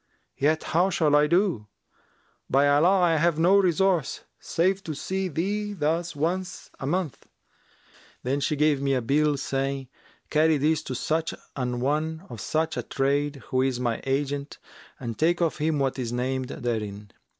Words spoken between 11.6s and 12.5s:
one of